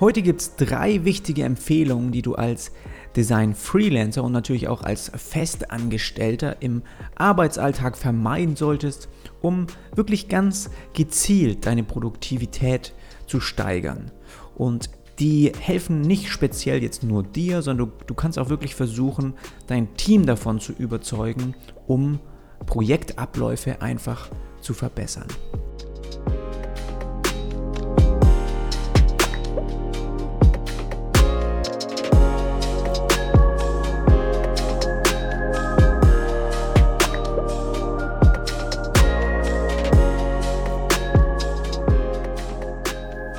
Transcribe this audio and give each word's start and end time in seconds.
Heute 0.00 0.22
gibt 0.22 0.40
es 0.40 0.54
drei 0.54 1.04
wichtige 1.04 1.42
Empfehlungen, 1.42 2.12
die 2.12 2.22
du 2.22 2.36
als 2.36 2.70
Design-Freelancer 3.16 4.22
und 4.22 4.30
natürlich 4.30 4.68
auch 4.68 4.82
als 4.82 5.10
Festangestellter 5.16 6.62
im 6.62 6.82
Arbeitsalltag 7.16 7.96
vermeiden 7.96 8.54
solltest, 8.54 9.08
um 9.40 9.66
wirklich 9.96 10.28
ganz 10.28 10.70
gezielt 10.94 11.66
deine 11.66 11.82
Produktivität 11.82 12.94
zu 13.26 13.40
steigern. 13.40 14.12
Und 14.54 14.90
die 15.18 15.50
helfen 15.58 16.00
nicht 16.00 16.28
speziell 16.28 16.80
jetzt 16.80 17.02
nur 17.02 17.24
dir, 17.24 17.60
sondern 17.60 17.88
du, 17.88 18.04
du 18.06 18.14
kannst 18.14 18.38
auch 18.38 18.50
wirklich 18.50 18.76
versuchen, 18.76 19.34
dein 19.66 19.96
Team 19.96 20.26
davon 20.26 20.60
zu 20.60 20.72
überzeugen, 20.72 21.56
um 21.88 22.20
Projektabläufe 22.66 23.82
einfach 23.82 24.30
zu 24.60 24.74
verbessern. 24.74 25.26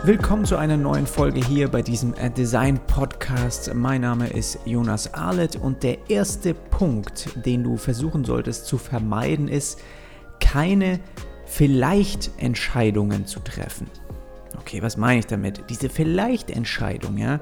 Willkommen 0.09 0.43
zu 0.43 0.57
einer 0.57 0.75
neuen 0.75 1.05
Folge 1.05 1.39
hier 1.39 1.67
bei 1.67 1.83
diesem 1.83 2.15
äh, 2.15 2.31
Design 2.31 2.79
Podcast. 2.87 3.71
Mein 3.75 4.01
Name 4.01 4.27
ist 4.27 4.57
Jonas 4.65 5.13
Arlett 5.13 5.55
und 5.55 5.83
der 5.83 6.09
erste 6.09 6.55
Punkt, 6.55 7.29
den 7.45 7.63
du 7.63 7.77
versuchen 7.77 8.25
solltest 8.25 8.65
zu 8.65 8.79
vermeiden, 8.79 9.47
ist, 9.47 9.79
keine 10.39 10.99
Vielleicht-Entscheidungen 11.45 13.27
zu 13.27 13.39
treffen. 13.39 13.85
Okay, 14.57 14.81
was 14.81 14.97
meine 14.97 15.19
ich 15.19 15.27
damit? 15.27 15.65
Diese 15.69 15.89
Vielleicht-Entscheidung, 15.89 17.19
ja, 17.19 17.39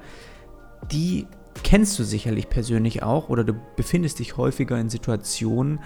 die 0.92 1.26
kennst 1.64 1.98
du 1.98 2.04
sicherlich 2.04 2.50
persönlich 2.50 3.02
auch 3.02 3.30
oder 3.30 3.46
du 3.46 3.54
befindest 3.78 4.20
dich 4.20 4.36
häufiger 4.36 4.78
in 4.78 4.90
Situationen, 4.90 5.80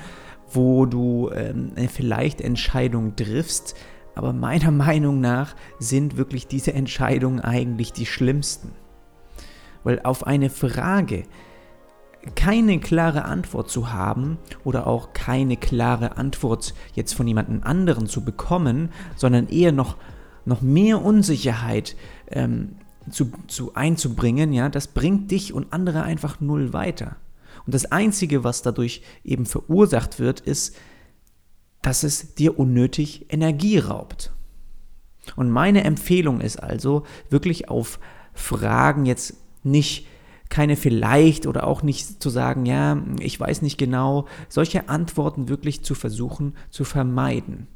wo 0.52 0.88
du 0.88 1.30
ähm, 1.30 1.74
eine 1.76 1.90
Vielleicht-Entscheidung 1.90 3.16
triffst, 3.16 3.76
aber 4.16 4.34
meiner 4.34 4.72
Meinung 4.72 5.20
nach 5.20 5.56
sind 5.80 6.18
wirklich 6.18 6.48
diese 6.48 6.74
Entscheidungen 6.74 7.40
eigentlich 7.40 7.94
die 7.94 8.06
schlimmsten. 8.06 8.72
Weil 9.84 10.02
auf 10.04 10.28
eine 10.28 10.50
Frage 10.50 11.24
keine 12.36 12.80
klare 12.80 13.26
Antwort 13.26 13.70
zu 13.70 13.92
haben 13.92 14.38
oder 14.64 14.88
auch 14.88 15.14
keine 15.14 15.58
klare 15.58 16.18
Antwort 16.18 16.74
jetzt 16.94 17.14
von 17.14 17.28
jemandem 17.28 17.64
anderen 17.64 18.06
zu 18.06 18.24
bekommen, 18.24 18.90
sondern 19.16 19.48
eher 19.48 19.72
noch, 19.72 19.98
noch 20.46 20.62
mehr 20.62 21.02
Unsicherheit 21.02 21.96
ähm, 22.30 22.76
zu, 23.10 23.32
zu 23.48 23.74
einzubringen, 23.74 24.54
ja, 24.54 24.70
das 24.70 24.88
bringt 24.88 25.32
dich 25.32 25.54
und 25.54 25.74
andere 25.74 26.04
einfach 26.04 26.40
null 26.40 26.74
weiter. 26.74 27.16
Und 27.66 27.74
das 27.74 27.92
Einzige, 27.92 28.44
was 28.44 28.62
dadurch 28.62 29.02
eben 29.24 29.46
verursacht 29.46 30.20
wird, 30.20 30.40
ist, 30.40 30.76
dass 31.82 32.04
es 32.04 32.36
dir 32.36 32.60
unnötig 32.60 33.32
Energie 33.32 33.78
raubt. 33.78 34.32
Und 35.36 35.50
meine 35.50 35.84
Empfehlung 35.84 36.42
ist 36.42 36.58
also, 36.58 37.04
wirklich 37.30 37.70
auf 37.70 38.00
Fragen 38.34 39.06
jetzt 39.06 39.36
nicht 39.64 40.08
keine 40.50 40.76
vielleicht 40.76 41.48
oder 41.48 41.66
auch 41.66 41.82
nicht 41.82 42.22
zu 42.22 42.30
sagen, 42.30 42.66
ja, 42.66 43.02
ich 43.20 43.40
weiß 43.40 43.62
nicht 43.62 43.78
genau, 43.78 44.28
solche 44.50 44.90
Antworten 44.90 45.48
wirklich 45.48 45.82
zu 45.84 45.96
versuchen 45.96 46.56
zu 46.70 46.84
vermeiden. 46.84 47.68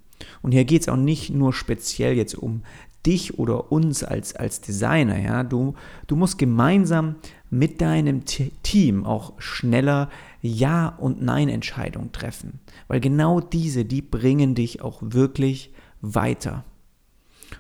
Und 0.42 0.52
hier 0.52 0.66
geht 0.66 0.82
es 0.82 0.90
auch 0.90 0.98
nicht 0.98 1.30
nur 1.30 1.54
speziell 1.54 2.16
jetzt 2.16 2.36
um 2.36 2.64
dich 3.06 3.38
oder 3.40 3.72
uns 3.72 4.04
als, 4.04 4.36
als 4.36 4.62
Designer, 4.62 5.20
ja, 5.20 5.44
du, 5.44 5.76
du 6.08 6.16
musst 6.16 6.38
gemeinsam 6.38 7.16
mit 7.50 7.82
deinem 7.82 8.26
T 8.26 8.52
Team 8.64 9.06
auch 9.06 9.34
schneller 9.38 10.10
Ja- 10.42 10.90
und 10.90 11.22
Nein-Entscheidungen 11.22 12.12
treffen. 12.12 12.60
Weil 12.88 13.00
genau 13.00 13.40
diese, 13.40 13.86
die 13.86 14.02
bringen 14.02 14.56
dich 14.56 14.82
auch 14.82 15.00
wirklich 15.02 15.74
weiter. 16.02 16.64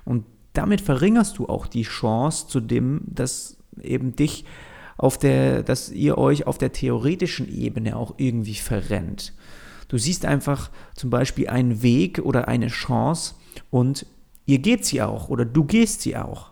Und 0.03 0.25
damit 0.53 0.81
verringerst 0.81 1.37
du 1.37 1.47
auch 1.47 1.67
die 1.67 1.83
Chance 1.83 2.47
zu 2.47 2.59
dem, 2.59 3.01
dass 3.05 3.57
eben 3.81 4.15
dich 4.15 4.45
auf 4.97 5.17
der, 5.17 5.63
dass 5.63 5.91
ihr 5.91 6.17
euch 6.17 6.47
auf 6.47 6.57
der 6.57 6.71
theoretischen 6.71 7.53
Ebene 7.53 7.95
auch 7.97 8.15
irgendwie 8.17 8.55
verrennt. 8.55 9.33
Du 9.87 9.97
siehst 9.97 10.25
einfach 10.25 10.71
zum 10.95 11.09
Beispiel 11.09 11.49
einen 11.49 11.81
Weg 11.83 12.19
oder 12.19 12.47
eine 12.47 12.67
Chance 12.67 13.35
und 13.69 14.05
ihr 14.45 14.59
geht 14.59 14.85
sie 14.85 15.01
auch 15.01 15.29
oder 15.29 15.45
du 15.45 15.63
gehst 15.63 16.01
sie 16.01 16.17
auch. 16.17 16.51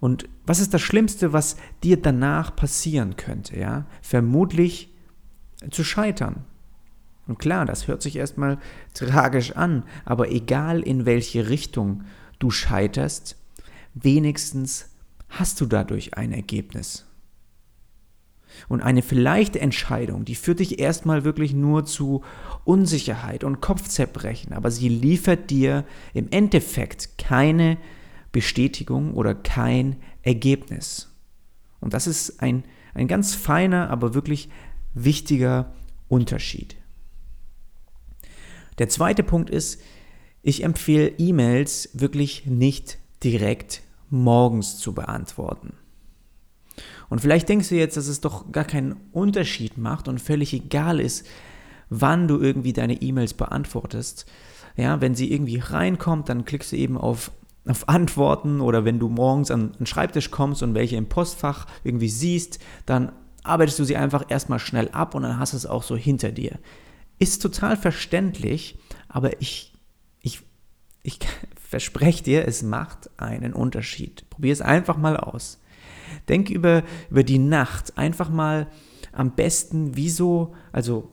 Und 0.00 0.28
was 0.46 0.60
ist 0.60 0.72
das 0.74 0.80
Schlimmste, 0.80 1.32
was 1.32 1.56
dir 1.82 2.00
danach 2.00 2.54
passieren 2.54 3.16
könnte? 3.16 3.58
Ja? 3.58 3.86
Vermutlich 4.00 4.94
zu 5.70 5.82
scheitern. 5.82 6.44
Und 7.26 7.38
klar, 7.38 7.66
das 7.66 7.88
hört 7.88 8.00
sich 8.00 8.16
erstmal 8.16 8.58
tragisch 8.94 9.52
an, 9.52 9.84
aber 10.04 10.30
egal 10.30 10.80
in 10.80 11.04
welche 11.04 11.48
Richtung 11.48 12.04
du 12.38 12.50
scheiterst, 12.50 13.36
wenigstens 13.94 14.88
hast 15.28 15.60
du 15.60 15.66
dadurch 15.66 16.14
ein 16.14 16.32
Ergebnis. 16.32 17.07
Und 18.68 18.80
eine 18.80 19.02
vielleicht 19.02 19.56
Entscheidung, 19.56 20.24
die 20.24 20.34
führt 20.34 20.60
dich 20.60 20.78
erstmal 20.78 21.24
wirklich 21.24 21.54
nur 21.54 21.84
zu 21.84 22.22
Unsicherheit 22.64 23.44
und 23.44 23.60
Kopfzerbrechen, 23.60 24.52
aber 24.52 24.70
sie 24.70 24.88
liefert 24.88 25.50
dir 25.50 25.84
im 26.14 26.28
Endeffekt 26.30 27.18
keine 27.18 27.78
Bestätigung 28.32 29.14
oder 29.14 29.34
kein 29.34 29.96
Ergebnis. 30.22 31.08
Und 31.80 31.94
das 31.94 32.06
ist 32.06 32.42
ein, 32.42 32.64
ein 32.94 33.08
ganz 33.08 33.34
feiner, 33.34 33.90
aber 33.90 34.14
wirklich 34.14 34.48
wichtiger 34.94 35.72
Unterschied. 36.08 36.76
Der 38.78 38.88
zweite 38.88 39.22
Punkt 39.22 39.50
ist, 39.50 39.80
ich 40.42 40.62
empfehle 40.62 41.08
E-Mails 41.18 41.90
wirklich 41.94 42.46
nicht 42.46 42.98
direkt 43.22 43.82
morgens 44.08 44.78
zu 44.78 44.94
beantworten. 44.94 45.74
Und 47.08 47.20
vielleicht 47.20 47.48
denkst 47.48 47.68
du 47.68 47.76
jetzt, 47.76 47.96
dass 47.96 48.06
es 48.06 48.20
doch 48.20 48.52
gar 48.52 48.64
keinen 48.64 48.96
Unterschied 49.12 49.78
macht 49.78 50.08
und 50.08 50.20
völlig 50.20 50.52
egal 50.52 51.00
ist, 51.00 51.26
wann 51.90 52.28
du 52.28 52.38
irgendwie 52.38 52.72
deine 52.72 53.00
E-Mails 53.00 53.34
beantwortest. 53.34 54.26
Ja, 54.76 55.00
wenn 55.00 55.14
sie 55.14 55.32
irgendwie 55.32 55.58
reinkommt, 55.58 56.28
dann 56.28 56.44
klickst 56.44 56.72
du 56.72 56.76
eben 56.76 56.98
auf, 56.98 57.30
auf 57.66 57.88
Antworten 57.88 58.60
oder 58.60 58.84
wenn 58.84 58.98
du 58.98 59.08
morgens 59.08 59.50
an 59.50 59.72
den 59.78 59.86
Schreibtisch 59.86 60.30
kommst 60.30 60.62
und 60.62 60.74
welche 60.74 60.96
im 60.96 61.08
Postfach 61.08 61.66
irgendwie 61.82 62.08
siehst, 62.08 62.58
dann 62.86 63.12
arbeitest 63.42 63.78
du 63.78 63.84
sie 63.84 63.96
einfach 63.96 64.26
erstmal 64.28 64.58
schnell 64.58 64.88
ab 64.90 65.14
und 65.14 65.22
dann 65.22 65.38
hast 65.38 65.54
du 65.54 65.56
es 65.56 65.66
auch 65.66 65.82
so 65.82 65.96
hinter 65.96 66.30
dir. 66.30 66.58
Ist 67.18 67.42
total 67.42 67.76
verständlich, 67.76 68.78
aber 69.08 69.40
ich, 69.40 69.72
ich, 70.20 70.42
ich 71.02 71.18
verspreche 71.68 72.22
dir, 72.22 72.46
es 72.46 72.62
macht 72.62 73.10
einen 73.16 73.54
Unterschied. 73.54 74.28
Probier 74.30 74.52
es 74.52 74.60
einfach 74.60 74.98
mal 74.98 75.16
aus. 75.16 75.58
Denk 76.28 76.50
über, 76.50 76.82
über 77.10 77.22
die 77.22 77.38
Nacht 77.38 77.96
einfach 77.98 78.30
mal 78.30 78.68
am 79.12 79.34
besten 79.34 79.96
wie 79.96 80.10
so, 80.10 80.54
also 80.72 81.10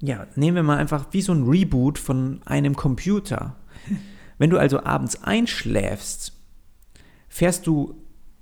ja, 0.00 0.26
nehmen 0.34 0.56
wir 0.56 0.62
mal 0.62 0.78
einfach 0.78 1.06
wie 1.12 1.22
so 1.22 1.32
ein 1.32 1.48
Reboot 1.48 1.98
von 1.98 2.40
einem 2.44 2.74
Computer. 2.74 3.56
Wenn 4.38 4.50
du 4.50 4.58
also 4.58 4.82
abends 4.82 5.22
einschläfst, 5.22 6.32
fährst 7.28 7.66
du 7.66 7.94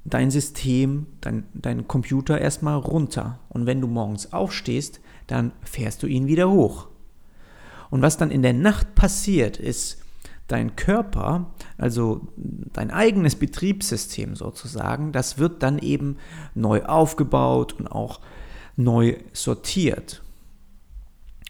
dein 0.04 0.30
System, 0.30 1.06
dein, 1.20 1.44
dein 1.52 1.86
Computer 1.86 2.40
erstmal 2.40 2.76
runter. 2.76 3.38
Und 3.50 3.66
wenn 3.66 3.80
du 3.80 3.86
morgens 3.86 4.32
aufstehst, 4.32 5.00
dann 5.26 5.52
fährst 5.62 6.02
du 6.02 6.06
ihn 6.06 6.26
wieder 6.26 6.50
hoch. 6.50 6.88
Und 7.90 8.02
was 8.02 8.16
dann 8.16 8.30
in 8.30 8.42
der 8.42 8.54
Nacht 8.54 8.94
passiert, 8.94 9.58
ist, 9.58 10.02
dein 10.52 10.76
Körper, 10.76 11.52
also 11.78 12.28
dein 12.36 12.90
eigenes 12.90 13.36
Betriebssystem 13.36 14.36
sozusagen, 14.36 15.12
das 15.12 15.38
wird 15.38 15.62
dann 15.62 15.78
eben 15.78 16.16
neu 16.54 16.82
aufgebaut 16.84 17.74
und 17.74 17.86
auch 17.86 18.20
neu 18.76 19.16
sortiert. 19.32 20.22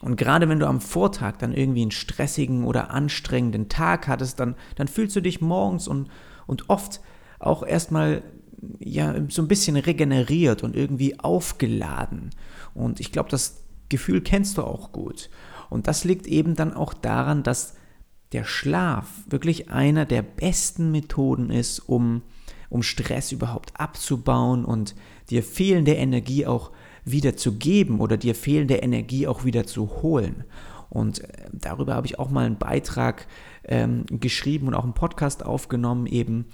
Und 0.02 0.16
gerade 0.16 0.48
wenn 0.48 0.58
du 0.58 0.66
am 0.66 0.80
Vortag 0.80 1.36
dann 1.38 1.52
irgendwie 1.52 1.82
einen 1.82 1.90
stressigen 1.90 2.64
oder 2.64 2.90
anstrengenden 2.90 3.68
Tag 3.68 4.08
hattest, 4.08 4.40
dann, 4.40 4.54
dann 4.76 4.88
fühlst 4.88 5.14
du 5.14 5.20
dich 5.20 5.40
morgens 5.40 5.88
und, 5.88 6.08
und 6.46 6.70
oft 6.70 7.00
auch 7.38 7.62
erstmal 7.62 8.22
ja, 8.78 9.14
so 9.28 9.42
ein 9.42 9.48
bisschen 9.48 9.76
regeneriert 9.76 10.62
und 10.62 10.74
irgendwie 10.74 11.18
aufgeladen. 11.20 12.30
Und 12.74 13.00
ich 13.00 13.12
glaube, 13.12 13.28
das 13.30 13.62
Gefühl 13.88 14.20
kennst 14.22 14.58
du 14.58 14.62
auch 14.62 14.92
gut. 14.92 15.30
Und 15.68 15.86
das 15.86 16.04
liegt 16.04 16.26
eben 16.26 16.56
dann 16.56 16.72
auch 16.72 16.94
daran, 16.94 17.42
dass 17.42 17.76
der 18.32 18.44
Schlaf 18.44 19.08
wirklich 19.28 19.70
einer 19.70 20.04
der 20.04 20.22
besten 20.22 20.90
Methoden 20.92 21.50
ist, 21.50 21.80
um, 21.80 22.22
um 22.68 22.82
Stress 22.82 23.32
überhaupt 23.32 23.72
abzubauen 23.78 24.64
und 24.64 24.94
dir 25.30 25.42
fehlende 25.42 25.94
Energie 25.94 26.46
auch 26.46 26.70
wieder 27.04 27.36
zu 27.36 27.56
geben 27.56 28.00
oder 28.00 28.16
dir 28.16 28.34
fehlende 28.34 28.76
Energie 28.76 29.26
auch 29.26 29.44
wieder 29.44 29.66
zu 29.66 30.02
holen. 30.02 30.44
Und 30.88 31.20
äh, 31.20 31.28
darüber 31.52 31.94
habe 31.94 32.06
ich 32.06 32.18
auch 32.18 32.30
mal 32.30 32.46
einen 32.46 32.58
Beitrag 32.58 33.26
ähm, 33.64 34.04
geschrieben 34.08 34.68
und 34.68 34.74
auch 34.74 34.84
einen 34.84 34.94
Podcast 34.94 35.44
aufgenommen, 35.44 36.06
eben, 36.06 36.46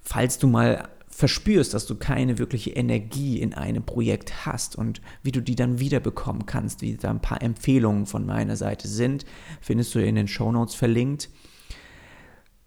falls 0.00 0.38
du 0.38 0.46
mal 0.46 0.88
verspürst, 1.14 1.72
dass 1.74 1.86
du 1.86 1.94
keine 1.94 2.38
wirkliche 2.38 2.70
Energie 2.70 3.38
in 3.38 3.54
einem 3.54 3.84
Projekt 3.84 4.46
hast 4.46 4.74
und 4.74 5.00
wie 5.22 5.30
du 5.30 5.40
die 5.40 5.54
dann 5.54 5.78
wiederbekommen 5.78 6.44
kannst, 6.44 6.82
wie 6.82 6.96
da 6.96 7.08
ein 7.08 7.20
paar 7.20 7.40
Empfehlungen 7.40 8.06
von 8.06 8.26
meiner 8.26 8.56
Seite 8.56 8.88
sind, 8.88 9.24
findest 9.60 9.94
du 9.94 10.04
in 10.04 10.16
den 10.16 10.26
Show 10.26 10.50
Notes 10.50 10.74
verlinkt. 10.74 11.30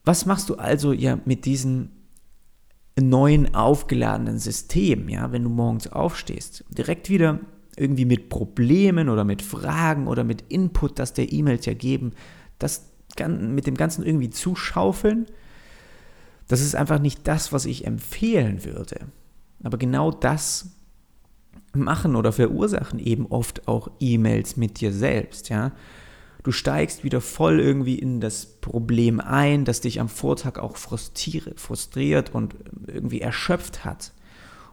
Was 0.06 0.26
machst 0.26 0.48
du 0.48 0.56
also 0.56 0.94
ja 0.94 1.20
mit 1.26 1.44
diesem 1.44 1.90
neuen 2.98 3.54
aufgeladenen 3.54 4.40
System, 4.40 5.10
ja, 5.10 5.34
wenn 5.34 5.44
du 5.44 5.50
morgens 5.50 5.92
aufstehst? 5.92 6.64
Direkt 6.70 7.10
wieder 7.10 7.42
irgendwie 7.76 8.06
mit 8.06 8.30
Problemen 8.30 9.10
oder 9.10 9.26
mit 9.26 9.42
Fragen 9.42 10.08
oder 10.08 10.24
mit 10.24 10.46
Input, 10.48 11.00
das 11.00 11.12
der 11.12 11.34
E-Mails 11.34 11.66
ja 11.66 11.74
geben, 11.74 12.14
das 12.60 12.94
mit 13.28 13.68
dem 13.68 13.76
Ganzen 13.76 14.06
irgendwie 14.06 14.30
zuschaufeln? 14.30 15.26
Das 16.48 16.62
ist 16.62 16.76
einfach 16.76 17.00
nicht 17.00 17.28
das, 17.28 17.52
was 17.52 17.66
ich 17.66 17.86
empfehlen 17.86 18.64
würde. 18.64 19.00
Aber 19.64 19.78
genau 19.78 20.12
das 20.12 20.72
machen 21.74 22.16
oder 22.16 22.32
verursachen 22.32 23.00
eben 23.00 23.28
oft 23.28 23.68
auch 23.68 23.90
E-Mails 24.00 24.58
mit 24.58 24.80
dir 24.80 24.92
selbst, 24.92 25.50
ja. 25.50 25.72
Du 26.44 26.54
steigst 26.54 27.04
wieder 27.04 27.20
voll 27.20 27.60
irgendwie 27.60 28.00
in 28.00 28.22
das 28.22 28.46
Problem 28.46 29.20
ein, 29.20 29.66
das 29.66 29.82
dich 29.82 30.00
am 30.00 30.08
Vortag 30.08 30.60
auch 30.60 30.78
frustriert 30.78 32.34
und 32.34 32.56
irgendwie 32.86 33.20
erschöpft 33.20 33.84
hat. 33.84 34.14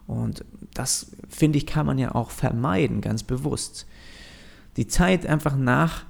Und 0.07 0.45
das, 0.73 1.17
finde 1.29 1.59
ich, 1.59 1.67
kann 1.67 1.87
man 1.87 1.99
ja 1.99 2.15
auch 2.15 2.31
vermeiden, 2.31 3.01
ganz 3.01 3.25
bewusst. 3.25 3.87
Die 4.77 4.87
Zeit 4.87 5.27
einfach 5.27 5.57
nach 5.57 6.05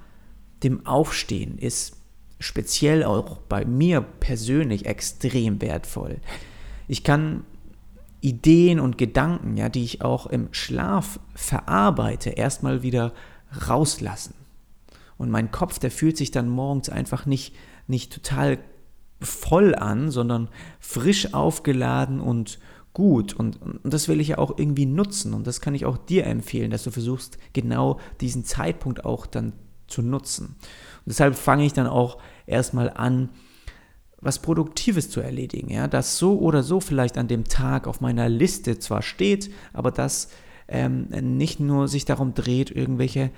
dem 0.61 0.85
Aufstehen 0.85 1.57
ist 1.57 1.97
speziell 2.45 3.03
auch 3.03 3.37
bei 3.37 3.65
mir 3.65 4.01
persönlich 4.01 4.85
extrem 4.85 5.61
wertvoll. 5.61 6.17
Ich 6.87 7.03
kann 7.03 7.43
Ideen 8.21 8.79
und 8.79 8.97
Gedanken, 8.99 9.57
ja, 9.57 9.67
die 9.67 9.83
ich 9.83 10.03
auch 10.03 10.27
im 10.27 10.49
Schlaf 10.51 11.19
verarbeite, 11.33 12.29
erstmal 12.29 12.83
wieder 12.83 13.13
rauslassen. 13.67 14.35
Und 15.17 15.31
mein 15.31 15.49
Kopf, 15.51 15.79
der 15.79 15.91
fühlt 15.91 16.17
sich 16.17 16.29
dann 16.29 16.47
morgens 16.47 16.89
einfach 16.89 17.25
nicht, 17.25 17.55
nicht 17.87 18.13
total 18.13 18.59
voll 19.21 19.73
an, 19.73 20.11
sondern 20.11 20.49
frisch 20.79 21.33
aufgeladen 21.33 22.19
und 22.19 22.59
gut. 22.93 23.33
Und, 23.33 23.59
und 23.61 23.79
das 23.83 24.07
will 24.07 24.19
ich 24.19 24.27
ja 24.27 24.37
auch 24.37 24.57
irgendwie 24.59 24.85
nutzen. 24.85 25.33
Und 25.33 25.47
das 25.47 25.61
kann 25.61 25.73
ich 25.73 25.85
auch 25.85 25.97
dir 25.97 26.27
empfehlen, 26.27 26.69
dass 26.69 26.83
du 26.83 26.91
versuchst, 26.91 27.39
genau 27.53 27.99
diesen 28.21 28.45
Zeitpunkt 28.45 29.03
auch 29.03 29.25
dann 29.25 29.53
zu 29.87 30.01
nutzen. 30.01 30.47
Und 30.47 31.07
deshalb 31.07 31.35
fange 31.35 31.65
ich 31.65 31.73
dann 31.73 31.87
auch 31.87 32.17
erstmal 32.45 32.89
an, 32.89 33.29
was 34.19 34.39
Produktives 34.39 35.09
zu 35.09 35.21
erledigen, 35.21 35.69
ja, 35.69 35.87
das 35.87 36.17
so 36.17 36.39
oder 36.39 36.63
so 36.63 36.79
vielleicht 36.79 37.17
an 37.17 37.27
dem 37.27 37.43
Tag 37.43 37.87
auf 37.87 38.01
meiner 38.01 38.27
Liste 38.27 38.79
zwar 38.79 39.03
steht, 39.03 39.51
aber 39.71 39.91
das 39.91 40.29
ähm, 40.67 41.09
nicht 41.37 41.59
nur 41.59 41.87
sich 41.87 42.05
darum 42.05 42.33
dreht, 42.33 42.71
irgendwelche 42.71 43.29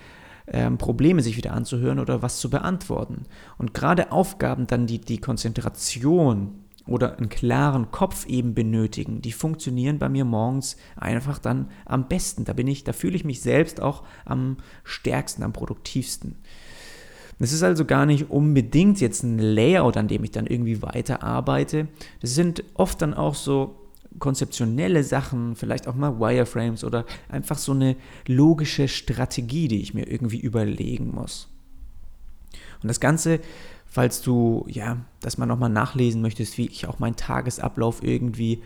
ähm, 0.47 0.77
Probleme 0.77 1.21
sich 1.21 1.35
wieder 1.35 1.53
anzuhören 1.53 1.99
oder 1.99 2.21
was 2.21 2.39
zu 2.39 2.49
beantworten. 2.49 3.23
Und 3.57 3.73
gerade 3.73 4.13
Aufgaben 4.13 4.65
dann, 4.65 4.87
die 4.87 5.01
die 5.01 5.19
Konzentration 5.19 6.63
oder 6.87 7.17
einen 7.17 7.29
klaren 7.29 7.91
Kopf 7.91 8.25
eben 8.25 8.53
benötigen, 8.53 9.21
die 9.21 9.31
funktionieren 9.31 9.99
bei 9.99 10.09
mir 10.09 10.25
morgens 10.25 10.77
einfach 10.95 11.39
dann 11.39 11.69
am 11.85 12.07
besten. 12.07 12.45
Da 12.45 12.53
bin 12.53 12.67
ich, 12.67 12.83
da 12.83 12.93
fühle 12.93 13.15
ich 13.15 13.25
mich 13.25 13.41
selbst 13.41 13.81
auch 13.81 14.03
am 14.25 14.57
stärksten, 14.83 15.43
am 15.43 15.53
produktivsten. 15.53 16.35
Es 17.39 17.53
ist 17.53 17.63
also 17.63 17.85
gar 17.85 18.05
nicht 18.05 18.31
unbedingt 18.31 18.99
jetzt 18.99 19.23
ein 19.23 19.37
Layout, 19.37 19.95
an 19.95 20.07
dem 20.07 20.23
ich 20.23 20.31
dann 20.31 20.47
irgendwie 20.47 20.81
weiterarbeite. 20.81 21.87
Das 22.19 22.33
sind 22.33 22.63
oft 22.73 23.01
dann 23.01 23.13
auch 23.13 23.35
so 23.35 23.75
konzeptionelle 24.19 25.03
Sachen, 25.03 25.55
vielleicht 25.55 25.87
auch 25.87 25.93
mal 25.93 26.19
Wireframes 26.19 26.83
oder 26.83 27.05
einfach 27.29 27.57
so 27.57 27.73
eine 27.73 27.95
logische 28.25 28.87
Strategie, 28.87 29.67
die 29.67 29.81
ich 29.81 29.93
mir 29.93 30.07
irgendwie 30.07 30.39
überlegen 30.39 31.11
muss. 31.13 31.47
Und 32.81 32.87
das 32.87 32.99
Ganze, 32.99 33.39
falls 33.89 34.21
du 34.21 34.65
ja, 34.67 34.97
dass 35.21 35.37
man 35.37 35.47
nochmal 35.47 35.69
nachlesen 35.69 36.21
möchtest, 36.21 36.57
wie 36.57 36.67
ich 36.67 36.87
auch 36.87 36.99
meinen 36.99 37.15
Tagesablauf 37.15 38.03
irgendwie 38.03 38.61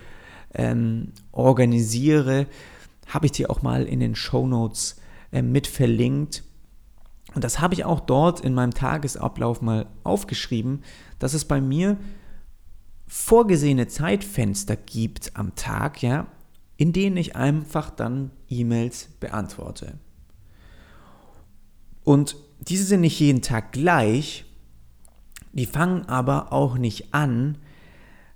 ähm, 0.54 1.14
organisiere, 1.32 2.48
habe 3.08 3.26
ich 3.26 3.32
dir 3.32 3.50
auch 3.50 3.62
mal 3.62 3.86
in 3.86 4.00
den 4.00 4.16
Show 4.16 4.48
Notes 4.48 4.98
äh, 5.32 5.42
mit 5.42 5.68
verlinkt. 5.68 6.44
Und 7.34 7.44
das 7.44 7.60
habe 7.60 7.74
ich 7.74 7.86
auch 7.86 8.02
dort 8.02 8.42
in 8.42 8.54
meinem 8.54 8.74
Tagesablauf 8.74 9.62
mal 9.62 9.86
aufgeschrieben, 10.04 10.84
dass 11.20 11.34
es 11.34 11.46
bei 11.46 11.62
mir 11.62 11.98
vorgesehene 13.08 13.88
Zeitfenster 13.88 14.76
gibt 14.76 15.36
am 15.36 15.56
Tag, 15.56 16.02
ja, 16.02 16.28
in 16.78 16.94
denen 16.94 17.18
ich 17.18 17.36
einfach 17.36 17.90
dann 17.90 18.32
E-Mails 18.50 19.10
beantworte. 19.20 20.00
Und 22.04 22.36
diese 22.60 22.86
sind 22.86 23.02
nicht 23.02 23.20
jeden 23.20 23.42
Tag 23.42 23.72
gleich, 23.72 24.46
die 25.54 25.66
fangen 25.66 26.08
aber 26.08 26.54
auch 26.54 26.78
nicht 26.78 27.14
an, 27.14 27.58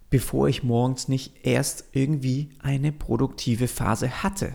bevor 0.10 0.48
ich 0.48 0.64
morgens 0.64 1.08
nicht 1.08 1.46
erst 1.46 1.86
irgendwie 1.92 2.50
eine 2.60 2.92
produktive 2.92 3.68
Phase 3.68 4.24
hatte. 4.24 4.54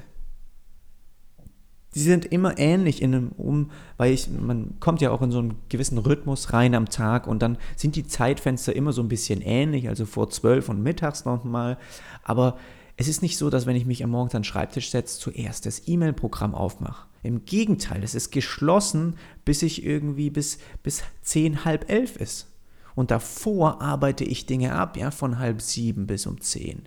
Die 1.95 2.01
sind 2.01 2.25
immer 2.27 2.57
ähnlich 2.57 3.03
in 3.03 3.15
einem 3.15 3.33
um, 3.37 3.71
weil 3.97 4.13
ich, 4.13 4.29
man 4.31 4.79
kommt 4.79 5.01
ja 5.01 5.11
auch 5.11 5.23
in 5.23 5.33
so 5.33 5.41
einen 5.41 5.57
gewissen 5.69 5.99
Rhythmus 5.99 6.53
rein 6.53 6.75
am 6.77 6.89
Tag 6.89 7.27
und 7.27 7.43
dann 7.43 7.59
sind 7.75 7.97
die 7.97 8.07
Zeitfenster 8.07 8.77
immer 8.77 8.93
so 8.93 9.03
ein 9.03 9.09
bisschen 9.09 9.43
ähnlich, 9.43 9.89
also 9.89 10.07
vor 10.07 10.31
zwölf 10.31 10.69
und 10.69 10.83
mittags 10.83 11.25
nochmal. 11.25 11.79
Aber 12.23 12.59
es 13.01 13.09
ist 13.09 13.23
nicht 13.23 13.39
so, 13.39 13.49
dass 13.49 13.65
wenn 13.65 13.77
ich 13.77 13.87
mich 13.87 14.05
am 14.05 14.11
Morgen 14.11 14.29
an 14.29 14.43
den 14.43 14.45
Schreibtisch 14.45 14.91
setze, 14.91 15.19
zuerst 15.19 15.65
das 15.65 15.89
E-Mail-Programm 15.89 16.55
aufmache. 16.55 17.07
Im 17.23 17.47
Gegenteil, 17.47 18.05
es 18.05 18.15
ist 18.15 18.31
geschlossen, 18.31 19.15
bis 19.47 19.63
ich 19.63 19.87
irgendwie 19.87 20.29
bis, 20.29 20.59
bis 20.83 21.03
zehn, 21.23 21.65
halb 21.65 21.91
elf 21.91 22.17
ist. 22.17 22.49
Und 22.95 23.11
davor 23.11 23.81
arbeite 23.81 24.25
ich 24.25 24.45
Dinge 24.45 24.75
ab, 24.75 24.99
ja, 24.99 25.11
von 25.11 25.39
halb 25.39 25.63
sieben 25.63 26.07
bis 26.07 26.27
um 26.27 26.43
zehn. 26.43 26.83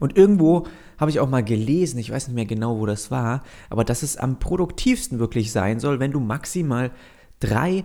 Und 0.00 0.16
irgendwo 0.16 0.66
habe 0.96 1.10
ich 1.10 1.20
auch 1.20 1.28
mal 1.28 1.44
gelesen, 1.44 1.98
ich 1.98 2.10
weiß 2.10 2.28
nicht 2.28 2.34
mehr 2.34 2.46
genau, 2.46 2.78
wo 2.78 2.86
das 2.86 3.10
war, 3.10 3.42
aber 3.68 3.84
dass 3.84 4.02
es 4.02 4.16
am 4.16 4.38
produktivsten 4.38 5.18
wirklich 5.18 5.52
sein 5.52 5.78
soll, 5.78 6.00
wenn 6.00 6.12
du 6.12 6.20
maximal 6.20 6.90
drei 7.38 7.84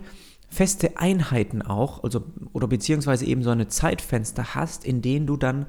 feste 0.52 0.98
Einheiten 0.98 1.62
auch, 1.62 2.04
also 2.04 2.24
oder 2.52 2.68
beziehungsweise 2.68 3.24
eben 3.24 3.42
so 3.42 3.48
eine 3.48 3.68
Zeitfenster 3.68 4.54
hast, 4.54 4.84
in 4.84 5.00
denen 5.00 5.26
du 5.26 5.38
dann 5.38 5.64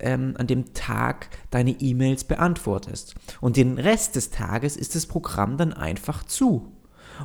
ähm, 0.00 0.34
an 0.38 0.46
dem 0.46 0.74
Tag 0.74 1.28
deine 1.50 1.72
E-Mails 1.72 2.24
beantwortest. 2.24 3.14
Und 3.40 3.56
den 3.56 3.78
Rest 3.78 4.16
des 4.16 4.30
Tages 4.30 4.76
ist 4.76 4.94
das 4.94 5.06
Programm 5.06 5.56
dann 5.56 5.72
einfach 5.72 6.24
zu. 6.24 6.72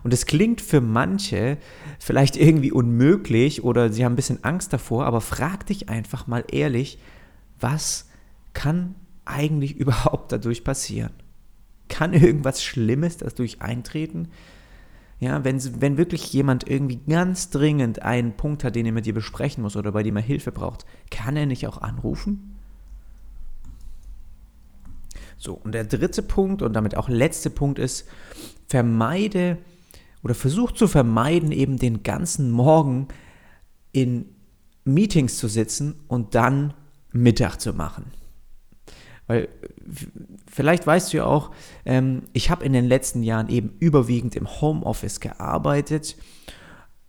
Und 0.04 0.14
es 0.14 0.26
klingt 0.26 0.62
für 0.62 0.82
manche 0.82 1.58
vielleicht 2.00 2.38
irgendwie 2.38 2.72
unmöglich 2.72 3.64
oder 3.64 3.92
sie 3.92 4.06
haben 4.06 4.14
ein 4.14 4.18
bisschen 4.18 4.44
Angst 4.44 4.72
davor, 4.74 5.06
aber 5.06 5.22
frag 5.22 5.66
dich 5.66 5.90
einfach 5.90 6.28
mal 6.28 6.46
ehrlich, 6.50 7.00
was 7.60 8.10
kann 8.54 8.96
eigentlich 9.26 9.76
überhaupt 9.78 10.32
dadurch 10.32 10.64
passieren? 10.64 11.12
Kann 11.90 12.14
irgendwas 12.14 12.64
Schlimmes 12.64 13.18
dadurch 13.18 13.62
eintreten? 13.62 14.30
Ja, 15.20 15.44
wenn, 15.44 15.82
wenn 15.82 15.98
wirklich 15.98 16.34
jemand 16.34 16.68
irgendwie 16.68 17.00
ganz 17.08 17.52
dringend 17.52 18.02
einen 18.02 18.32
Punkt 18.38 18.64
hat, 18.64 18.76
den 18.76 18.88
er 18.88 18.92
mit 18.92 19.06
dir 19.06 19.14
besprechen 19.14 19.62
muss 19.62 19.76
oder 19.76 19.92
bei 19.92 20.02
dem 20.02 20.16
er 20.16 20.24
Hilfe 20.24 20.52
braucht, 20.52 20.86
kann 21.12 21.38
er 21.38 21.46
nicht 21.46 21.68
auch 21.68 21.80
anrufen? 21.80 22.58
So, 25.42 25.56
und 25.56 25.72
der 25.72 25.86
dritte 25.86 26.22
Punkt 26.22 26.62
und 26.62 26.74
damit 26.74 26.96
auch 26.96 27.10
letzte 27.10 27.50
Punkt 27.50 27.80
ist, 27.80 28.08
vermeide 28.68 29.58
oder 30.22 30.36
versuch 30.36 30.72
zu 30.72 30.88
vermeiden, 30.88 31.52
eben 31.52 31.80
den 31.80 32.04
ganzen 32.04 32.52
Morgen 32.52 33.08
in 33.92 34.26
Meetings 34.84 35.40
zu 35.40 35.48
sitzen 35.48 35.96
und 36.08 36.36
dann 36.36 36.76
Mittag 37.12 37.58
zu 37.58 37.74
machen. 37.74 38.12
Weil 39.26 39.50
vielleicht 40.46 40.86
weißt 40.86 41.12
du 41.12 41.18
ja 41.18 41.26
auch, 41.26 41.50
ähm, 41.86 42.22
ich 42.34 42.52
habe 42.52 42.64
in 42.64 42.74
den 42.74 42.86
letzten 42.86 43.24
Jahren 43.24 43.50
eben 43.50 43.74
überwiegend 43.80 44.36
im 44.36 44.48
Homeoffice 44.48 45.22
gearbeitet. 45.22 46.18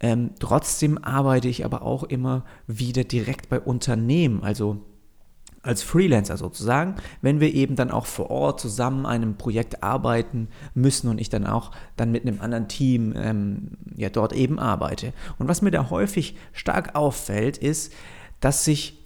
Ähm, 0.01 0.31
trotzdem 0.39 0.97
arbeite 0.97 1.49
ich 1.49 1.67
aber 1.67 1.83
auch 1.83 2.03
immer 2.03 2.47
wieder 2.67 3.05
direkt 3.05 3.51
bei 3.51 3.61
Unternehmen, 3.61 4.43
also 4.43 4.87
als 5.63 5.83
Freelancer 5.83 6.37
sozusagen, 6.37 6.97
wenn 7.21 7.41
wir 7.41 7.55
eben 7.55 7.77
dann 7.77 7.91
auch 7.91 8.07
vor 8.07 8.31
Ort 8.31 8.61
zusammen 8.61 9.07
einem 9.07 9.37
Projekt 9.37 9.83
arbeiten 9.83 10.49
müssen 10.75 11.09
und 11.09 11.21
ich 11.21 11.29
dann 11.29 11.47
auch 11.47 11.71
dann 11.97 12.11
mit 12.11 12.27
einem 12.27 12.41
anderen 12.41 12.69
Team 12.69 13.15
ähm, 13.17 13.69
ja 13.95 14.11
dort 14.11 14.33
eben 14.33 14.59
arbeite. 14.59 15.13
Und 15.39 15.49
was 15.49 15.63
mir 15.63 15.71
da 15.71 15.91
häufig 15.91 16.37
stark 16.53 16.97
auffällt, 16.97 17.59
ist, 17.59 17.93
dass 18.41 18.65
sich 18.65 18.99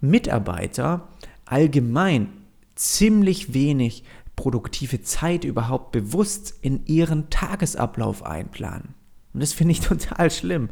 Mitarbeiter 0.00 1.08
allgemein 1.44 2.28
ziemlich 2.74 3.54
wenig 3.54 4.04
produktive 4.34 5.02
Zeit 5.02 5.44
überhaupt 5.44 5.92
bewusst 5.92 6.54
in 6.62 6.84
ihren 6.86 7.30
Tagesablauf 7.30 8.24
einplanen. 8.24 8.94
Und 9.32 9.42
das 9.42 9.52
finde 9.52 9.72
ich 9.72 9.80
total 9.82 10.30
schlimm. 10.30 10.68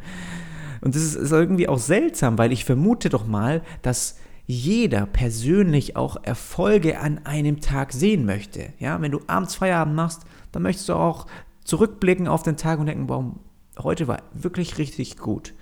Und 0.80 0.96
das 0.96 1.14
ist 1.14 1.30
irgendwie 1.30 1.68
auch 1.68 1.78
seltsam, 1.78 2.38
weil 2.38 2.52
ich 2.52 2.64
vermute 2.64 3.10
doch 3.10 3.26
mal, 3.26 3.62
dass 3.82 4.18
jeder 4.50 5.06
persönlich 5.06 5.96
auch 5.96 6.16
Erfolge 6.22 6.98
an 6.98 7.24
einem 7.24 7.60
Tag 7.60 7.92
sehen 7.92 8.26
möchte. 8.26 8.72
Ja, 8.78 9.00
wenn 9.00 9.12
du 9.12 9.20
abends 9.28 9.54
Feierabend 9.54 9.94
machst, 9.94 10.24
dann 10.50 10.62
möchtest 10.62 10.88
du 10.88 10.94
auch 10.94 11.26
zurückblicken 11.64 12.26
auf 12.26 12.42
den 12.42 12.56
Tag 12.56 12.80
und 12.80 12.86
denken, 12.86 13.08
warum 13.08 13.40
heute 13.78 14.08
war 14.08 14.22
wirklich 14.32 14.76
richtig 14.78 15.16
gut. 15.16 15.54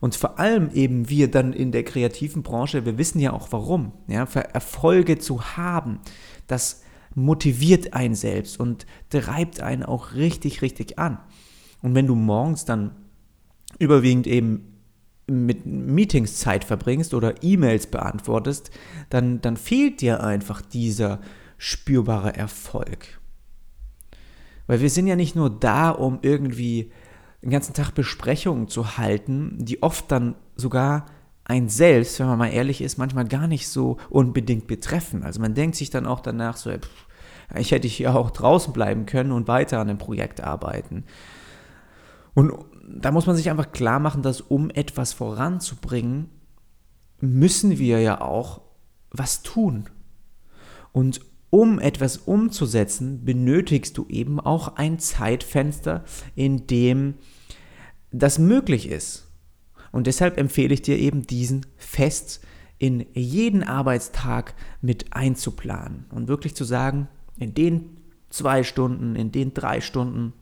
Und 0.00 0.16
vor 0.16 0.40
allem 0.40 0.70
eben 0.72 1.08
wir 1.08 1.30
dann 1.30 1.52
in 1.52 1.70
der 1.70 1.84
kreativen 1.84 2.42
Branche, 2.42 2.84
wir 2.84 2.98
wissen 2.98 3.20
ja 3.20 3.32
auch 3.32 3.48
warum. 3.52 3.92
Ja, 4.08 4.24
Erfolge 4.24 5.18
zu 5.18 5.56
haben, 5.56 6.00
das 6.48 6.82
motiviert 7.14 7.94
einen 7.94 8.16
selbst 8.16 8.58
und 8.58 8.86
treibt 9.08 9.60
einen 9.60 9.84
auch 9.84 10.14
richtig, 10.14 10.62
richtig 10.62 10.98
an. 10.98 11.18
Und 11.80 11.94
wenn 11.94 12.08
du 12.08 12.16
morgens 12.16 12.64
dann 12.64 12.90
überwiegend 13.78 14.26
eben 14.26 14.75
mit 15.26 15.66
Meetings 15.66 16.38
Zeit 16.38 16.64
verbringst 16.64 17.14
oder 17.14 17.42
E-Mails 17.42 17.88
beantwortest, 17.88 18.70
dann, 19.10 19.40
dann 19.40 19.56
fehlt 19.56 20.00
dir 20.00 20.22
einfach 20.22 20.62
dieser 20.62 21.20
spürbare 21.58 22.34
Erfolg. 22.36 23.20
Weil 24.66 24.80
wir 24.80 24.90
sind 24.90 25.06
ja 25.06 25.16
nicht 25.16 25.36
nur 25.36 25.50
da, 25.50 25.90
um 25.90 26.18
irgendwie 26.22 26.92
den 27.42 27.50
ganzen 27.50 27.74
Tag 27.74 27.92
Besprechungen 27.92 28.68
zu 28.68 28.98
halten, 28.98 29.56
die 29.58 29.82
oft 29.82 30.10
dann 30.10 30.34
sogar 30.56 31.06
ein 31.44 31.68
selbst, 31.68 32.18
wenn 32.18 32.26
man 32.26 32.38
mal 32.38 32.48
ehrlich 32.48 32.80
ist, 32.80 32.98
manchmal 32.98 33.26
gar 33.26 33.46
nicht 33.46 33.68
so 33.68 33.98
unbedingt 34.10 34.66
betreffen. 34.66 35.22
Also 35.22 35.40
man 35.40 35.54
denkt 35.54 35.76
sich 35.76 35.90
dann 35.90 36.06
auch 36.06 36.20
danach 36.20 36.56
so, 36.56 36.70
pff, 36.70 37.06
ich 37.56 37.70
hätte 37.70 37.86
hier 37.86 38.16
auch 38.16 38.30
draußen 38.30 38.72
bleiben 38.72 39.06
können 39.06 39.30
und 39.30 39.46
weiter 39.46 39.78
an 39.78 39.86
dem 39.86 39.98
Projekt 39.98 40.40
arbeiten. 40.40 41.04
Und 42.34 42.52
da 42.88 43.10
muss 43.10 43.26
man 43.26 43.36
sich 43.36 43.50
einfach 43.50 43.72
klar 43.72 43.98
machen, 43.98 44.22
dass 44.22 44.40
um 44.40 44.70
etwas 44.70 45.12
voranzubringen, 45.12 46.28
müssen 47.20 47.78
wir 47.78 48.00
ja 48.00 48.20
auch 48.20 48.60
was 49.10 49.42
tun. 49.42 49.88
Und 50.92 51.20
um 51.50 51.78
etwas 51.78 52.18
umzusetzen, 52.18 53.24
benötigst 53.24 53.96
du 53.96 54.06
eben 54.08 54.40
auch 54.40 54.76
ein 54.76 54.98
Zeitfenster, 54.98 56.04
in 56.34 56.66
dem 56.66 57.14
das 58.12 58.38
möglich 58.38 58.88
ist. 58.88 59.28
Und 59.92 60.06
deshalb 60.06 60.38
empfehle 60.38 60.74
ich 60.74 60.82
dir 60.82 60.98
eben 60.98 61.26
diesen 61.26 61.66
fest 61.76 62.44
in 62.78 63.06
jeden 63.14 63.62
Arbeitstag 63.62 64.54
mit 64.82 65.14
einzuplanen 65.14 66.04
und 66.10 66.28
wirklich 66.28 66.54
zu 66.54 66.64
sagen, 66.64 67.08
in 67.38 67.54
den 67.54 67.96
zwei 68.28 68.62
Stunden, 68.62 69.16
in 69.16 69.32
den 69.32 69.54
drei 69.54 69.80
Stunden 69.80 70.34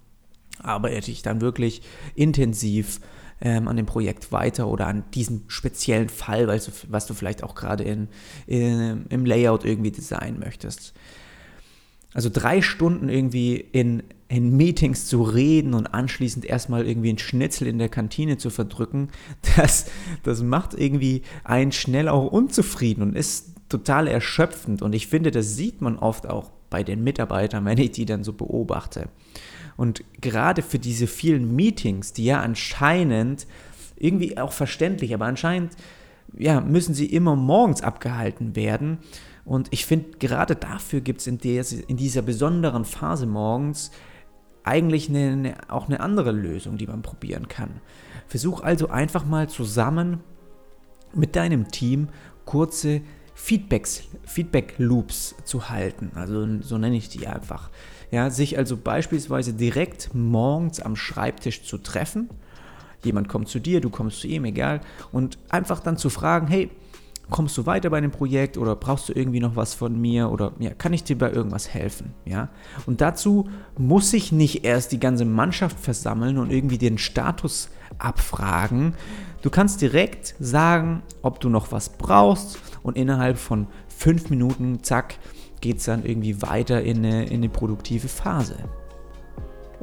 arbeite 0.61 1.11
ich 1.11 1.23
dann 1.23 1.41
wirklich 1.41 1.83
intensiv 2.15 3.01
ähm, 3.41 3.69
an 3.69 3.77
dem 3.77 3.87
Projekt 3.87 4.33
weiter 4.33 4.69
oder 4.69 4.87
an 4.87 5.05
diesem 5.13 5.43
speziellen 5.49 6.09
Fall, 6.09 6.47
weil 6.49 6.59
du, 6.59 6.71
was 6.89 7.07
du 7.07 7.15
vielleicht 7.15 7.43
auch 7.43 7.55
gerade 7.55 7.85
in, 7.85 8.09
in, 8.47 9.07
im 9.09 9.27
Layout 9.27 9.65
irgendwie 9.65 9.91
designen 9.91 10.39
möchtest. 10.39 10.95
Also 12.15 12.31
drei 12.33 12.63
Stunden 12.63 13.09
irgendwie 13.09 13.57
in, 13.57 14.05
in 14.29 14.57
Meetings 14.57 15.07
zu 15.07 15.23
reden 15.23 15.75
und 15.75 15.89
anschließend 15.89 16.45
erstmal 16.45 16.87
irgendwie 16.87 17.13
ein 17.13 17.19
Schnitzel 17.19 17.67
in 17.67 17.79
der 17.79 17.89
Kantine 17.89 18.39
zu 18.39 18.51
verdrücken, 18.51 19.09
das, 19.57 19.87
das 20.23 20.43
macht 20.43 20.75
irgendwie 20.75 21.23
einen 21.43 21.73
schnell 21.73 22.09
auch 22.09 22.31
unzufrieden 22.31 23.03
und 23.03 23.17
ist 23.17 23.51
total 23.69 24.07
erschöpfend. 24.07 24.81
Und 24.81 24.95
ich 24.95 25.09
finde, 25.09 25.33
das 25.33 25.57
sieht 25.57 25.81
man 25.81 25.99
oft 25.99 26.29
auch 26.29 26.53
bei 26.75 26.83
den 26.83 27.05
Mitarbeitern, 27.05 27.65
wenn 27.67 27.79
ich 27.79 27.93
die 27.93 28.05
dann 28.05 28.25
so 28.25 28.33
beobachte. 28.33 29.09
Und 29.77 30.03
gerade 30.21 30.63
für 30.63 30.81
diese 30.81 31.07
vielen 31.07 31.55
Meetings, 31.55 32.13
die 32.13 32.25
ja 32.25 32.41
anscheinend 32.41 33.47
irgendwie 33.97 34.39
auch 34.39 34.51
verständlich, 34.51 35.15
aber 35.15 35.27
anscheinend 35.27 35.73
ja, 36.37 36.61
müssen 36.61 36.95
sie 36.95 37.07
immer 37.07 37.37
morgens 37.37 37.83
abgehalten 37.83 38.57
werden. 38.57 38.99
Und 39.45 39.69
ich 39.71 39.87
finde, 39.87 40.19
gerade 40.19 40.57
dafür 40.57 41.01
gibt 41.01 41.21
es 41.21 41.29
in, 41.29 41.39
in 41.39 41.97
dieser 41.97 42.23
besonderen 42.23 42.85
Phase 42.85 43.27
morgens 43.27 43.93
eigentlich 44.65 45.09
eine, 45.09 45.31
eine, 45.31 45.55
auch 45.69 45.87
eine 45.87 46.01
andere 46.01 46.33
Lösung, 46.33 46.77
die 46.77 46.89
man 46.89 47.03
probieren 47.03 47.47
kann. 47.47 47.81
Versuch 48.27 48.63
also 48.63 48.89
einfach 48.89 49.25
mal 49.25 49.49
zusammen 49.49 50.21
mit 51.15 51.37
deinem 51.37 51.69
Team 51.69 52.09
kurze 52.47 53.03
Feedbacks, 53.35 54.05
Feedback 54.25 54.75
Loops 54.79 55.35
zu 55.45 55.69
halten. 55.69 56.13
Also 56.15 56.47
so 56.61 56.79
nenne 56.79 56.97
ich 56.97 57.09
die 57.09 57.27
einfach. 57.27 57.71
Ja, 58.11 58.31
sich 58.31 58.57
also 58.59 58.77
beispielsweise 58.77 59.53
direkt 59.53 60.15
morgens 60.15 60.81
am 60.81 60.97
Schreibtisch 60.97 61.65
zu 61.65 61.79
treffen. 61.79 62.31
Jemand 63.03 63.29
kommt 63.29 63.49
zu 63.49 63.59
dir, 63.59 63.81
du 63.81 63.91
kommst 63.91 64.21
zu 64.21 64.29
ihm, 64.29 64.45
egal. 64.45 64.81
Und 65.13 65.39
einfach 65.51 65.81
dann 65.81 65.97
zu 65.97 66.11
fragen, 66.11 66.47
hey, 66.47 66.71
kommst 67.31 67.57
du 67.57 67.67
weiter 67.67 67.91
bei 67.91 68.01
dem 68.01 68.11
Projekt 68.11 68.59
oder 68.59 68.77
brauchst 68.77 69.09
du 69.09 69.13
irgendwie 69.13 69.41
noch 69.41 69.57
was 69.57 69.75
von 69.75 69.99
mir 70.01 70.31
oder 70.31 70.53
ja, 70.59 70.71
kann 70.71 70.93
ich 70.93 71.05
dir 71.05 71.17
bei 71.17 71.31
irgendwas 71.31 71.69
helfen, 71.73 72.13
ja? 72.25 72.51
Und 72.87 73.01
dazu 73.01 73.49
muss 73.79 74.13
ich 74.13 74.33
nicht 74.33 74.65
erst 74.65 74.93
die 74.93 75.01
ganze 75.01 75.25
Mannschaft 75.25 75.81
versammeln 75.81 76.39
und 76.39 76.51
irgendwie 76.51 76.79
den 76.79 76.99
Status 76.99 77.71
abfragen. 77.99 78.95
Du 79.43 79.51
kannst 79.51 79.81
direkt 79.81 80.35
sagen, 80.41 81.03
ob 81.23 81.41
du 81.41 81.49
noch 81.49 81.73
was 81.73 81.91
brauchst 81.91 82.59
und 82.83 82.97
innerhalb 82.97 83.39
von 83.39 83.67
fünf 83.89 84.31
Minuten, 84.31 84.83
zack, 84.83 85.19
geht 85.61 85.79
es 85.79 85.85
dann 85.85 86.05
irgendwie 86.05 86.43
weiter 86.43 86.83
in 86.83 86.99
eine, 86.99 87.25
in 87.27 87.37
eine 87.37 87.49
produktive 87.49 88.09
Phase. 88.09 88.57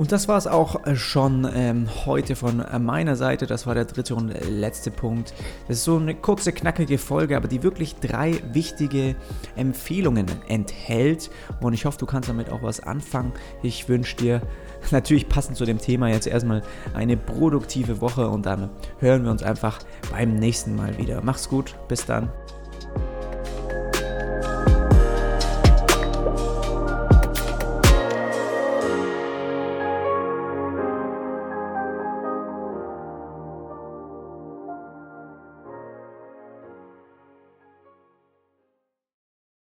Und 0.02 0.12
das 0.12 0.28
war 0.28 0.40
es 0.40 0.48
auch 0.48 0.88
äh, 0.88 0.96
schon 0.96 1.48
ähm, 1.54 1.88
heute 2.08 2.36
von 2.36 2.60
äh, 2.60 2.80
meiner 2.80 3.16
Seite. 3.16 3.46
Das 3.46 3.68
war 3.68 3.76
der 3.76 3.86
dritte 3.86 4.16
und 4.16 4.34
letzte 4.50 4.90
Punkt. 4.90 5.32
Das 5.68 5.78
ist 5.78 5.84
so 5.84 5.98
eine 5.98 6.16
kurze, 6.16 6.54
knackige 6.54 6.98
Folge, 6.98 7.38
aber 7.38 7.48
die 7.48 7.62
wirklich 7.62 7.98
drei 7.98 8.42
wichtige 8.52 9.16
Empfehlungen 9.56 10.26
enthält. 10.48 11.30
Und 11.60 11.74
ich 11.74 11.86
hoffe, 11.86 12.00
du 12.00 12.08
kannst 12.08 12.30
damit 12.30 12.50
auch 12.50 12.64
was 12.64 12.80
anfangen. 12.80 13.32
Ich 13.62 13.90
wünsche 13.90 14.16
dir 14.16 14.42
natürlich 14.90 15.30
passend 15.30 15.56
zu 15.56 15.66
dem 15.66 15.78
Thema 15.78 16.10
jetzt 16.10 16.26
erstmal 16.26 16.64
eine 16.96 17.16
produktive 17.16 18.02
Woche 18.02 18.28
und 18.28 18.48
dann 18.48 18.72
hören 18.98 19.24
wir 19.24 19.30
uns 19.30 19.44
einfach 19.44 19.78
beim 20.10 20.34
nächsten 20.34 20.76
Mal 20.76 20.98
wieder. 20.98 21.22
Mach's 21.24 21.48
gut, 21.48 21.76
bis 21.88 22.08
dann. 22.08 22.32